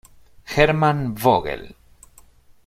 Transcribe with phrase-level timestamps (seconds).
[0.45, 1.75] Hermann Vogel